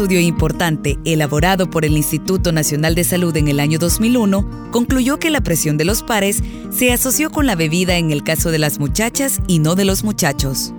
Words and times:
estudio 0.00 0.20
importante 0.20 0.98
elaborado 1.04 1.68
por 1.68 1.84
el 1.84 1.94
Instituto 1.94 2.52
Nacional 2.52 2.94
de 2.94 3.04
Salud 3.04 3.36
en 3.36 3.48
el 3.48 3.60
año 3.60 3.78
2001 3.78 4.70
concluyó 4.70 5.18
que 5.18 5.28
la 5.28 5.42
presión 5.42 5.76
de 5.76 5.84
los 5.84 6.02
pares 6.02 6.42
se 6.70 6.90
asoció 6.90 7.30
con 7.30 7.44
la 7.44 7.54
bebida 7.54 7.98
en 7.98 8.10
el 8.10 8.24
caso 8.24 8.50
de 8.50 8.58
las 8.58 8.78
muchachas 8.78 9.40
y 9.46 9.58
no 9.58 9.74
de 9.74 9.84
los 9.84 10.02
muchachos. 10.02 10.72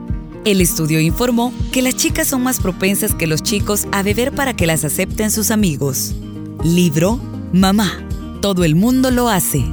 El 0.44 0.60
estudio 0.60 1.00
informó 1.00 1.54
que 1.72 1.84
las 1.84 1.96
chicas 1.98 2.30
son 2.30 2.42
más 2.42 2.60
propensas 2.60 3.14
que 3.14 3.28
los 3.28 3.44
chicos 3.44 3.86
a 3.92 4.02
beber 4.02 4.32
para 4.32 4.56
que 4.56 4.66
las 4.66 4.84
acepten 4.84 5.30
sus 5.30 5.52
amigos. 5.52 6.16
Libro 6.64 7.20
Mamá. 7.54 8.04
Todo 8.42 8.64
el 8.64 8.74
mundo 8.74 9.12
lo 9.12 9.30
hace. 9.30 9.64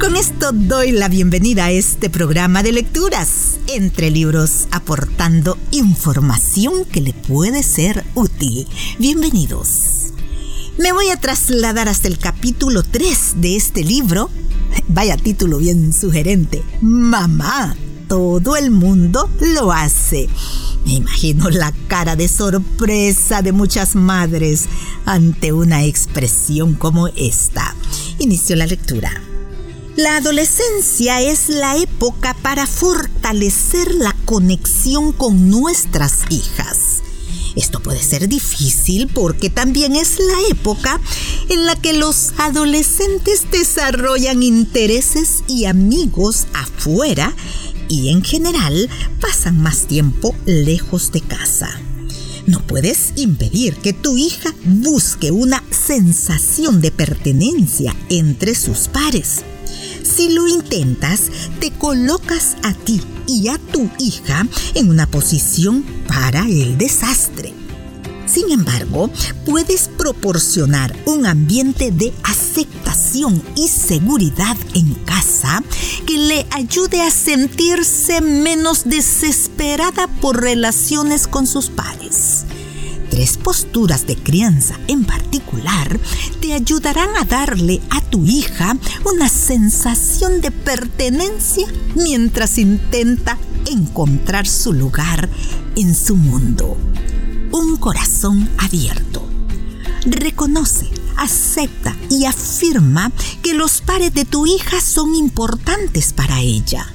Con 0.00 0.16
esto 0.16 0.52
doy 0.52 0.92
la 0.92 1.10
bienvenida 1.10 1.66
a 1.66 1.70
este 1.72 2.08
programa 2.08 2.62
de 2.62 2.72
lecturas 2.72 3.49
entre 3.74 4.10
libros 4.10 4.66
aportando 4.72 5.56
información 5.70 6.84
que 6.84 7.00
le 7.00 7.12
puede 7.12 7.62
ser 7.62 8.04
útil. 8.14 8.66
Bienvenidos. 8.98 10.12
Me 10.78 10.92
voy 10.92 11.10
a 11.10 11.20
trasladar 11.20 11.88
hasta 11.88 12.08
el 12.08 12.18
capítulo 12.18 12.82
3 12.82 13.34
de 13.36 13.56
este 13.56 13.84
libro. 13.84 14.28
Vaya 14.88 15.16
título 15.16 15.58
bien 15.58 15.92
sugerente. 15.92 16.64
Mamá, 16.80 17.76
todo 18.08 18.56
el 18.56 18.70
mundo 18.70 19.30
lo 19.54 19.72
hace. 19.72 20.28
Me 20.84 20.94
imagino 20.94 21.48
la 21.50 21.72
cara 21.86 22.16
de 22.16 22.26
sorpresa 22.28 23.42
de 23.42 23.52
muchas 23.52 23.94
madres 23.94 24.66
ante 25.04 25.52
una 25.52 25.84
expresión 25.84 26.74
como 26.74 27.08
esta. 27.08 27.76
Inicio 28.18 28.56
la 28.56 28.66
lectura. 28.66 29.29
La 30.02 30.16
adolescencia 30.16 31.20
es 31.20 31.50
la 31.50 31.76
época 31.76 32.34
para 32.40 32.66
fortalecer 32.66 33.94
la 33.94 34.16
conexión 34.24 35.12
con 35.12 35.50
nuestras 35.50 36.20
hijas. 36.30 37.02
Esto 37.54 37.80
puede 37.80 38.02
ser 38.02 38.26
difícil 38.26 39.08
porque 39.08 39.50
también 39.50 39.96
es 39.96 40.18
la 40.18 40.38
época 40.48 40.98
en 41.50 41.66
la 41.66 41.76
que 41.76 41.92
los 41.92 42.32
adolescentes 42.38 43.50
desarrollan 43.50 44.42
intereses 44.42 45.44
y 45.46 45.66
amigos 45.66 46.46
afuera 46.54 47.34
y 47.90 48.08
en 48.08 48.24
general 48.24 48.88
pasan 49.20 49.60
más 49.60 49.86
tiempo 49.86 50.34
lejos 50.46 51.12
de 51.12 51.20
casa. 51.20 51.78
No 52.46 52.66
puedes 52.66 53.12
impedir 53.16 53.76
que 53.76 53.92
tu 53.92 54.16
hija 54.16 54.54
busque 54.64 55.30
una 55.30 55.62
sensación 55.70 56.80
de 56.80 56.90
pertenencia 56.90 57.94
entre 58.08 58.54
sus 58.54 58.88
pares. 58.88 59.44
Si 60.02 60.30
lo 60.30 60.46
intentas, 60.46 61.30
te 61.60 61.70
colocas 61.70 62.56
a 62.62 62.72
ti 62.72 63.00
y 63.26 63.48
a 63.48 63.58
tu 63.58 63.88
hija 63.98 64.46
en 64.74 64.88
una 64.88 65.06
posición 65.06 65.84
para 66.06 66.46
el 66.46 66.78
desastre. 66.78 67.54
Sin 68.26 68.52
embargo, 68.52 69.10
puedes 69.44 69.88
proporcionar 69.88 70.94
un 71.04 71.26
ambiente 71.26 71.90
de 71.90 72.12
aceptación 72.22 73.42
y 73.56 73.66
seguridad 73.66 74.56
en 74.74 74.94
casa 74.94 75.64
que 76.06 76.16
le 76.16 76.46
ayude 76.52 77.02
a 77.02 77.10
sentirse 77.10 78.20
menos 78.20 78.84
desesperada 78.84 80.06
por 80.20 80.40
relaciones 80.40 81.26
con 81.26 81.48
sus 81.48 81.70
pares. 81.70 82.44
Tres 83.10 83.36
posturas 83.36 84.06
de 84.06 84.16
crianza 84.16 84.78
en 84.86 85.04
particular 85.04 85.98
te 86.40 86.54
ayudarán 86.54 87.10
a 87.16 87.24
darle 87.24 87.80
a 87.90 88.00
tu 88.00 88.24
hija 88.24 88.76
una 89.04 89.28
sensación 89.28 90.40
de 90.40 90.52
pertenencia 90.52 91.66
mientras 91.96 92.56
intenta 92.56 93.36
encontrar 93.66 94.46
su 94.46 94.72
lugar 94.72 95.28
en 95.76 95.94
su 95.94 96.14
mundo. 96.14 96.76
Un 97.52 97.76
corazón 97.76 98.48
abierto. 98.58 99.28
Reconoce, 100.06 100.88
acepta 101.16 101.96
y 102.08 102.26
afirma 102.26 103.10
que 103.42 103.54
los 103.54 103.80
pares 103.80 104.14
de 104.14 104.24
tu 104.24 104.46
hija 104.46 104.80
son 104.80 105.14
importantes 105.16 106.12
para 106.12 106.40
ella 106.40 106.86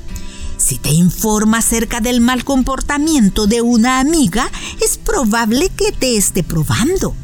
si 0.66 0.80
te 0.80 0.90
informa 0.90 1.60
acerca 1.60 2.00
del 2.00 2.22
mal 2.22 2.44
comportamiento 2.44 3.46
de 3.46 3.62
una 3.62 4.00
amiga, 4.00 4.50
es 4.84 4.98
probable 4.98 5.70
que 5.70 5.92
te 5.92 6.18
esté 6.18 6.44
probando. 6.44 7.16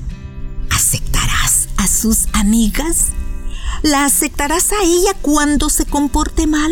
¿Aceptarás 0.69 1.67
a 1.77 1.87
sus 1.87 2.27
amigas? 2.33 3.07
¿La 3.81 4.05
aceptarás 4.05 4.71
a 4.73 4.83
ella 4.83 5.15
cuando 5.23 5.71
se 5.71 5.85
comporte 5.85 6.45
mal? 6.45 6.71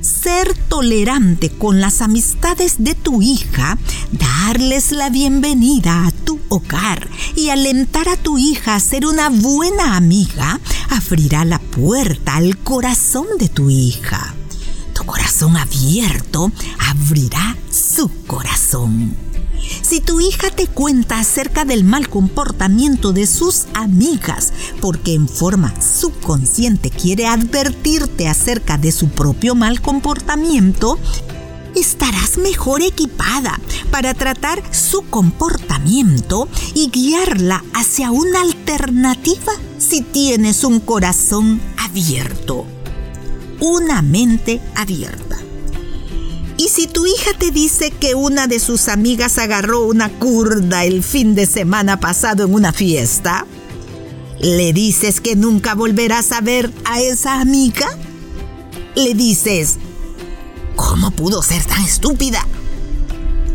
Ser 0.00 0.56
tolerante 0.68 1.50
con 1.50 1.80
las 1.80 2.00
amistades 2.00 2.74
de 2.78 2.96
tu 2.96 3.22
hija, 3.22 3.78
darles 4.10 4.90
la 4.90 5.08
bienvenida 5.08 6.08
a 6.08 6.10
tu 6.10 6.40
hogar 6.48 7.08
y 7.36 7.50
alentar 7.50 8.08
a 8.08 8.16
tu 8.16 8.38
hija 8.38 8.74
a 8.74 8.80
ser 8.80 9.06
una 9.06 9.28
buena 9.28 9.96
amiga, 9.96 10.58
abrirá 10.90 11.44
la 11.44 11.60
puerta 11.60 12.34
al 12.34 12.58
corazón 12.58 13.26
de 13.38 13.48
tu 13.48 13.70
hija 13.70 14.33
abierto 15.42 16.52
abrirá 16.78 17.56
su 17.70 18.08
corazón. 18.26 19.16
Si 19.82 20.00
tu 20.00 20.20
hija 20.20 20.50
te 20.50 20.66
cuenta 20.66 21.18
acerca 21.18 21.64
del 21.64 21.84
mal 21.84 22.08
comportamiento 22.08 23.12
de 23.12 23.26
sus 23.26 23.64
amigas, 23.74 24.52
porque 24.80 25.14
en 25.14 25.28
forma 25.28 25.74
subconsciente 25.80 26.90
quiere 26.90 27.26
advertirte 27.26 28.28
acerca 28.28 28.78
de 28.78 28.92
su 28.92 29.08
propio 29.08 29.54
mal 29.54 29.80
comportamiento, 29.80 30.98
estarás 31.74 32.38
mejor 32.38 32.82
equipada 32.82 33.58
para 33.90 34.14
tratar 34.14 34.62
su 34.72 35.02
comportamiento 35.02 36.48
y 36.74 36.90
guiarla 36.90 37.64
hacia 37.74 38.10
una 38.10 38.40
alternativa 38.40 39.52
si 39.78 40.02
tienes 40.02 40.62
un 40.62 40.80
corazón 40.80 41.60
abierto 41.78 42.66
una 43.60 44.02
mente 44.02 44.60
abierta. 44.74 45.23
Y 46.64 46.68
si 46.70 46.86
tu 46.86 47.04
hija 47.04 47.34
te 47.38 47.50
dice 47.50 47.90
que 47.90 48.14
una 48.14 48.46
de 48.46 48.58
sus 48.58 48.88
amigas 48.88 49.36
agarró 49.36 49.82
una 49.82 50.08
curda 50.08 50.86
el 50.86 51.02
fin 51.02 51.34
de 51.34 51.44
semana 51.44 52.00
pasado 52.00 52.46
en 52.46 52.54
una 52.54 52.72
fiesta, 52.72 53.44
¿le 54.40 54.72
dices 54.72 55.20
que 55.20 55.36
nunca 55.36 55.74
volverás 55.74 56.32
a 56.32 56.40
ver 56.40 56.72
a 56.86 57.02
esa 57.02 57.42
amiga? 57.42 57.86
¿Le 58.94 59.12
dices, 59.12 59.76
¿cómo 60.74 61.10
pudo 61.10 61.42
ser 61.42 61.62
tan 61.66 61.84
estúpida? 61.84 62.46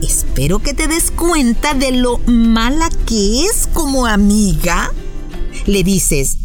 Espero 0.04 0.60
que 0.60 0.76
te 0.76 0.88
des 0.88 1.10
cuenta 1.10 1.74
de 1.74 1.94
lo 1.94 2.20
mala 2.28 2.92
que 3.08 3.44
es 3.44 3.68
como 3.74 4.06
amiga. 4.06 4.94
Le 5.66 5.84
dices, 5.84 6.38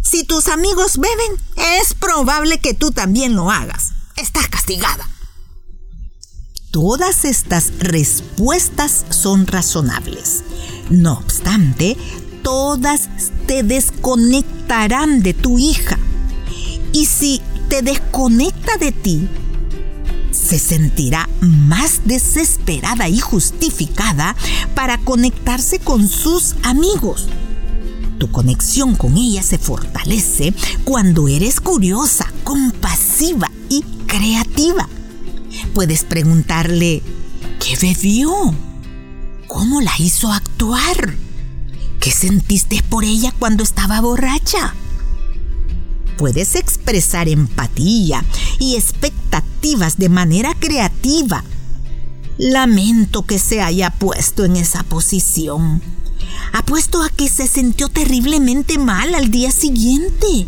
si 0.00 0.22
tus 0.22 0.46
amigos 0.46 0.98
beben, 0.98 1.42
es 1.80 1.94
probable 1.94 2.60
que 2.60 2.72
tú 2.72 2.92
también 2.92 3.34
lo 3.34 3.50
hagas. 3.50 3.94
Estás 4.14 4.46
castigada. 4.46 5.08
Todas 6.80 7.24
estas 7.24 7.72
respuestas 7.80 9.04
son 9.10 9.48
razonables. 9.48 10.44
No 10.90 11.14
obstante, 11.14 11.96
todas 12.44 13.08
te 13.48 13.64
desconectarán 13.64 15.24
de 15.24 15.34
tu 15.34 15.58
hija. 15.58 15.98
Y 16.92 17.06
si 17.06 17.42
te 17.68 17.82
desconecta 17.82 18.76
de 18.76 18.92
ti, 18.92 19.28
se 20.30 20.60
sentirá 20.60 21.28
más 21.40 22.02
desesperada 22.04 23.08
y 23.08 23.18
justificada 23.18 24.36
para 24.76 24.98
conectarse 24.98 25.80
con 25.80 26.06
sus 26.06 26.54
amigos. 26.62 27.26
Tu 28.20 28.30
conexión 28.30 28.94
con 28.94 29.16
ella 29.16 29.42
se 29.42 29.58
fortalece 29.58 30.54
cuando 30.84 31.26
eres 31.26 31.60
curiosa, 31.60 32.32
compasiva 32.44 33.50
y 33.68 33.82
creativa. 34.06 34.88
Puedes 35.78 36.02
preguntarle, 36.02 37.04
¿qué 37.60 37.76
bebió? 37.80 38.52
¿Cómo 39.46 39.80
la 39.80 39.92
hizo 40.00 40.32
actuar? 40.32 41.14
¿Qué 42.00 42.10
sentiste 42.10 42.82
por 42.82 43.04
ella 43.04 43.32
cuando 43.38 43.62
estaba 43.62 44.00
borracha? 44.00 44.74
Puedes 46.16 46.56
expresar 46.56 47.28
empatía 47.28 48.24
y 48.58 48.74
expectativas 48.74 49.98
de 49.98 50.08
manera 50.08 50.52
creativa. 50.58 51.44
Lamento 52.38 53.22
que 53.22 53.38
se 53.38 53.60
haya 53.60 53.90
puesto 53.90 54.44
en 54.44 54.56
esa 54.56 54.82
posición 54.82 55.80
Apuesto 56.52 57.02
a 57.02 57.10
que 57.10 57.28
se 57.28 57.46
sintió 57.46 57.88
terriblemente 57.88 58.78
mal 58.78 59.14
al 59.14 59.30
día 59.30 59.50
siguiente. 59.50 60.46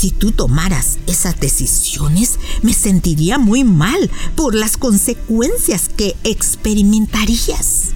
Si 0.00 0.12
tú 0.12 0.32
tomaras 0.32 0.96
esas 1.06 1.38
decisiones, 1.38 2.38
me 2.62 2.72
sentiría 2.72 3.36
muy 3.36 3.64
mal 3.64 4.10
por 4.34 4.54
las 4.54 4.78
consecuencias 4.78 5.90
que 5.94 6.16
experimentarías. 6.24 7.90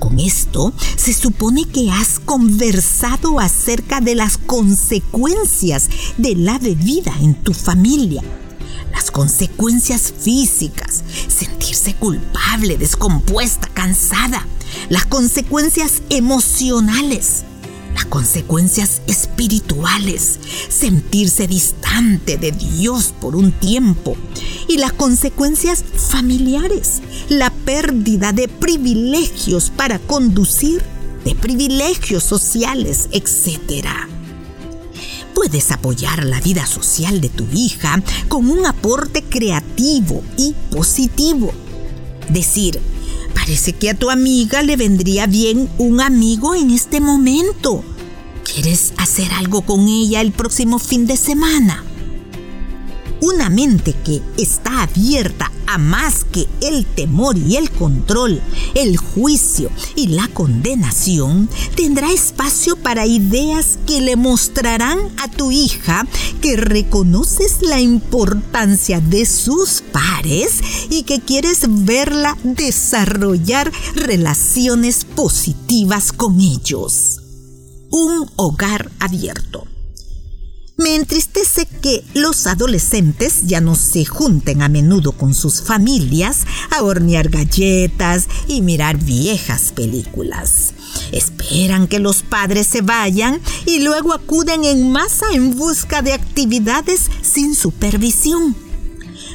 Con 0.00 0.18
esto, 0.18 0.72
se 0.96 1.12
supone 1.12 1.66
que 1.66 1.92
has 1.92 2.18
conversado 2.18 3.38
acerca 3.38 4.00
de 4.00 4.16
las 4.16 4.38
consecuencias 4.38 5.88
de 6.16 6.34
la 6.34 6.58
bebida 6.58 7.14
en 7.20 7.34
tu 7.44 7.54
familia. 7.54 8.24
Las 8.90 9.12
consecuencias 9.12 10.12
físicas, 10.20 11.04
sentirse 11.28 11.94
culpable, 11.94 12.76
descompuesta, 12.76 13.68
cansada. 13.68 14.48
Las 14.88 15.06
consecuencias 15.06 16.02
emocionales, 16.10 17.44
las 17.98 18.06
consecuencias 18.06 19.02
espirituales, 19.08 20.38
sentirse 20.68 21.48
distante 21.48 22.38
de 22.38 22.52
Dios 22.52 23.12
por 23.20 23.34
un 23.34 23.50
tiempo 23.50 24.16
y 24.68 24.78
las 24.78 24.92
consecuencias 24.92 25.82
familiares, 25.82 27.02
la 27.28 27.50
pérdida 27.50 28.32
de 28.32 28.46
privilegios 28.46 29.70
para 29.70 29.98
conducir, 29.98 30.80
de 31.24 31.34
privilegios 31.34 32.22
sociales, 32.22 33.08
etc. 33.10 33.88
Puedes 35.34 35.72
apoyar 35.72 36.24
la 36.24 36.40
vida 36.40 36.66
social 36.66 37.20
de 37.20 37.30
tu 37.30 37.48
hija 37.52 38.00
con 38.28 38.48
un 38.48 38.64
aporte 38.64 39.24
creativo 39.24 40.22
y 40.36 40.54
positivo. 40.70 41.52
Decir, 42.28 42.78
parece 43.28 43.72
que 43.72 43.90
a 43.90 43.94
tu 43.94 44.10
amiga 44.10 44.62
le 44.62 44.76
vendría 44.76 45.26
bien 45.26 45.68
un 45.78 46.00
amigo 46.00 46.54
en 46.54 46.70
este 46.70 47.00
momento. 47.00 47.84
¿Quieres 48.44 48.92
hacer 48.96 49.30
algo 49.32 49.62
con 49.62 49.88
ella 49.88 50.20
el 50.20 50.32
próximo 50.32 50.78
fin 50.78 51.06
de 51.06 51.16
semana? 51.16 51.84
Una 53.20 53.50
mente 53.50 53.94
que 54.04 54.22
está 54.36 54.82
abierta 54.82 55.50
a 55.66 55.76
más 55.76 56.24
que 56.24 56.46
el 56.60 56.86
temor 56.86 57.36
y 57.36 57.56
el 57.56 57.70
control, 57.70 58.40
el 58.74 58.96
juicio 58.96 59.70
y 59.96 60.06
la 60.06 60.28
condenación, 60.28 61.48
tendrá 61.74 62.12
espacio 62.12 62.76
para 62.76 63.06
ideas 63.06 63.78
que 63.86 64.00
le 64.00 64.14
mostrarán 64.14 64.98
a 65.18 65.28
tu 65.28 65.50
hija 65.50 66.06
que 66.40 66.56
reconoces 66.56 67.60
la 67.60 67.80
importancia 67.80 69.00
de 69.00 69.26
sus 69.26 69.82
pares 69.92 70.60
y 70.88 71.02
que 71.02 71.20
quieres 71.20 71.62
verla 71.68 72.38
desarrollar 72.44 73.72
relaciones 73.94 75.04
positivas 75.04 76.12
con 76.12 76.40
ellos. 76.40 77.20
Un 77.90 78.30
hogar 78.36 78.90
abierto. 79.00 79.66
Me 80.78 80.94
entristece 80.94 81.66
que 81.66 82.04
los 82.14 82.46
adolescentes 82.46 83.48
ya 83.48 83.60
no 83.60 83.74
se 83.74 84.04
junten 84.04 84.62
a 84.62 84.68
menudo 84.68 85.10
con 85.10 85.34
sus 85.34 85.60
familias 85.60 86.46
a 86.70 86.84
hornear 86.84 87.30
galletas 87.30 88.28
y 88.46 88.62
mirar 88.62 88.96
viejas 88.96 89.72
películas. 89.72 90.74
Esperan 91.10 91.88
que 91.88 91.98
los 91.98 92.22
padres 92.22 92.68
se 92.68 92.82
vayan 92.82 93.40
y 93.66 93.80
luego 93.80 94.12
acuden 94.12 94.64
en 94.64 94.92
masa 94.92 95.26
en 95.32 95.56
busca 95.56 96.00
de 96.00 96.12
actividades 96.12 97.10
sin 97.22 97.56
supervisión. 97.56 98.54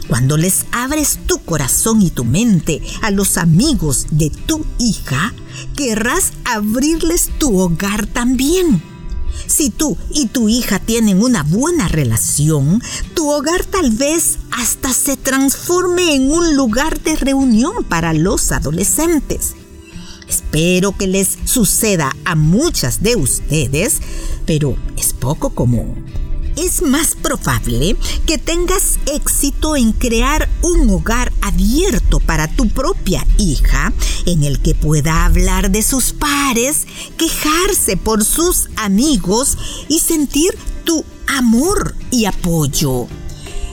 Cuando 0.07 0.37
les 0.37 0.65
abres 0.71 1.19
tu 1.27 1.39
corazón 1.39 2.01
y 2.01 2.09
tu 2.09 2.23
mente 2.23 2.81
a 3.01 3.11
los 3.11 3.37
amigos 3.37 4.07
de 4.11 4.29
tu 4.29 4.65
hija, 4.79 5.33
querrás 5.75 6.31
abrirles 6.45 7.31
tu 7.37 7.59
hogar 7.59 8.07
también 8.07 8.92
si 9.47 9.69
tú 9.69 9.97
y 10.13 10.27
tu 10.27 10.49
hija 10.49 10.79
tienen 10.79 11.21
una 11.21 11.43
buena 11.43 11.87
relación, 11.87 12.81
tu 13.13 13.31
hogar 13.31 13.65
tal 13.65 13.91
vez 13.91 14.39
hasta 14.51 14.93
se 14.93 15.17
transforme 15.17 16.15
en 16.15 16.31
un 16.31 16.55
lugar 16.55 16.99
de 17.01 17.15
reunión 17.15 17.83
para 17.83 18.13
los 18.13 18.51
adolescentes. 18.51 19.53
Espero 20.27 20.97
que 20.97 21.07
les 21.07 21.37
suceda 21.45 22.15
a 22.25 22.35
muchas 22.35 23.03
de 23.03 23.15
ustedes, 23.15 23.99
pero 24.45 24.75
es 24.97 25.13
poco 25.13 25.51
común 25.51 26.22
es 26.55 26.81
más 26.81 27.15
probable 27.15 27.95
que 28.25 28.37
tengas 28.37 28.99
éxito 29.13 29.75
en 29.75 29.91
crear 29.91 30.49
un 30.61 30.89
hogar 30.89 31.31
abierto 31.41 32.19
para 32.19 32.47
tu 32.47 32.67
propia 32.69 33.25
hija 33.37 33.93
en 34.25 34.43
el 34.43 34.59
que 34.61 34.75
pueda 34.75 35.25
hablar 35.25 35.71
de 35.71 35.83
sus 35.83 36.13
pares, 36.13 36.87
quejarse 37.17 37.97
por 37.97 38.23
sus 38.23 38.69
amigos 38.75 39.57
y 39.87 39.99
sentir 39.99 40.57
tu 40.83 41.03
amor 41.27 41.95
y 42.11 42.25
apoyo. 42.25 43.07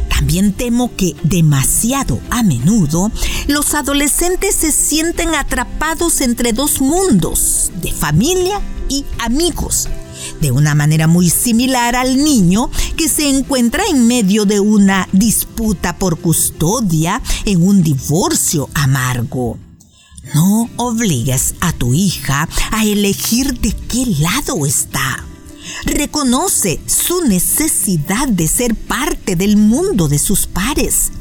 También 0.09 0.53
temo 0.53 0.95
que 0.97 1.15
demasiado 1.23 2.21
a 2.31 2.43
menudo 2.43 3.11
los 3.47 3.75
adolescentes 3.75 4.55
se 4.55 4.71
sienten 4.71 5.35
atrapados 5.35 6.21
entre 6.21 6.53
dos 6.53 6.81
mundos, 6.81 7.71
de 7.81 7.93
familia 7.93 8.61
y 8.89 9.05
amigos 9.19 9.89
de 10.41 10.51
una 10.51 10.75
manera 10.75 11.07
muy 11.07 11.31
similar 11.31 11.97
al 11.97 12.17
niño 12.23 12.71
que 12.97 13.09
se 13.09 13.29
encuentra 13.29 13.85
en 13.89 14.07
medio 14.07 14.45
de 14.45 14.61
una 14.61 15.09
disputa 15.13 15.97
por 15.97 16.19
custodia 16.19 17.23
en 17.45 17.67
un 17.67 17.83
divorcio 17.83 18.69
amargo. 18.75 19.59
No 20.35 20.69
obligues 20.77 21.55
a 21.61 21.73
tu 21.73 21.95
hija 21.95 22.49
a 22.71 22.85
elegir 22.85 23.59
de 23.61 23.73
qué 23.73 24.07
lado 24.19 24.67
está. 24.67 25.25
Reconoce 25.85 26.81
su 26.87 27.25
necesidad 27.25 28.29
de 28.29 28.49
ser 28.49 28.75
parte 28.75 29.37
del 29.37 29.57
mundo 29.57 30.09
de 30.09 30.19
sus 30.19 30.47
pares 30.47 31.13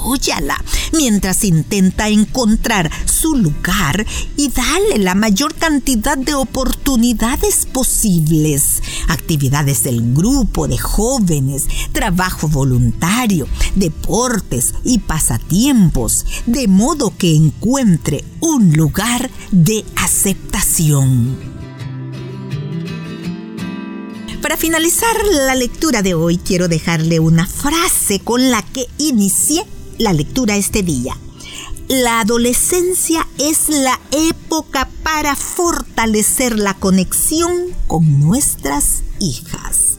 apóyala 0.00 0.62
mientras 0.92 1.44
intenta 1.44 2.08
encontrar 2.08 2.90
su 3.06 3.34
lugar 3.36 4.06
y 4.36 4.48
dale 4.48 4.98
la 4.98 5.14
mayor 5.14 5.54
cantidad 5.54 6.16
de 6.16 6.34
oportunidades 6.34 7.66
posibles. 7.66 8.82
Actividades 9.08 9.82
del 9.82 10.14
grupo 10.14 10.68
de 10.68 10.78
jóvenes, 10.78 11.66
trabajo 11.92 12.48
voluntario, 12.48 13.46
deportes 13.74 14.74
y 14.84 14.98
pasatiempos, 14.98 16.24
de 16.46 16.66
modo 16.66 17.12
que 17.16 17.34
encuentre 17.34 18.24
un 18.40 18.72
lugar 18.72 19.30
de 19.50 19.84
aceptación. 19.96 21.60
Para 24.40 24.56
finalizar 24.56 25.14
la 25.46 25.54
lectura 25.54 26.00
de 26.00 26.14
hoy, 26.14 26.38
quiero 26.38 26.66
dejarle 26.66 27.20
una 27.20 27.46
frase 27.46 28.20
con 28.20 28.50
la 28.50 28.62
que 28.62 28.86
inicié 28.96 29.66
la 30.00 30.14
lectura 30.14 30.56
este 30.56 30.82
día. 30.82 31.16
La 31.88 32.20
adolescencia 32.20 33.26
es 33.38 33.68
la 33.68 34.00
época 34.12 34.88
para 35.02 35.36
fortalecer 35.36 36.58
la 36.58 36.74
conexión 36.74 37.52
con 37.86 38.18
nuestras 38.18 39.02
hijas. 39.18 39.98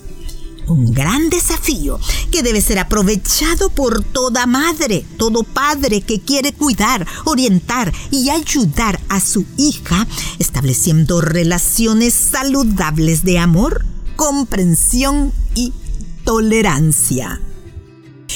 Un 0.68 0.92
gran 0.94 1.30
desafío 1.30 2.00
que 2.32 2.42
debe 2.42 2.62
ser 2.62 2.80
aprovechado 2.80 3.70
por 3.70 4.04
toda 4.04 4.48
madre, 4.48 5.06
todo 5.18 5.44
padre 5.44 6.02
que 6.02 6.20
quiere 6.20 6.54
cuidar, 6.54 7.06
orientar 7.26 7.94
y 8.10 8.30
ayudar 8.30 9.00
a 9.10 9.20
su 9.20 9.46
hija, 9.58 10.08
estableciendo 10.40 11.22
relaciones 11.22 12.14
saludables 12.14 13.24
de 13.24 13.38
amor, 13.38 13.86
comprensión 14.16 15.32
y 15.54 15.74
tolerancia. 16.24 17.40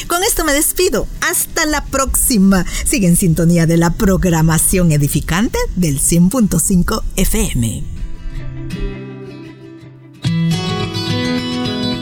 Con 0.07 0.23
esto 0.23 0.43
me 0.45 0.53
despido. 0.53 1.07
Hasta 1.21 1.65
la 1.65 1.83
próxima. 1.85 2.65
Sigue 2.85 3.07
en 3.07 3.15
sintonía 3.15 3.65
de 3.65 3.77
la 3.77 3.91
programación 3.91 4.91
edificante 4.91 5.57
del 5.75 5.99
100.5 5.99 7.03
FM. 7.15 7.83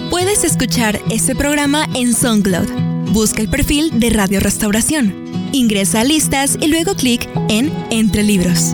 Puedes 0.09 0.43
escuchar 0.43 1.01
este 1.09 1.35
programa 1.35 1.87
en 1.95 2.13
SoundCloud. 2.13 3.11
Busca 3.11 3.41
el 3.41 3.49
perfil 3.49 3.99
de 3.99 4.09
Radio 4.09 4.39
Restauración. 4.39 5.13
Ingresa 5.51 6.01
a 6.01 6.03
listas 6.03 6.57
y 6.59 6.67
luego 6.67 6.95
clic 6.95 7.29
en 7.49 7.71
Entre 7.91 8.23
Libros. 8.23 8.73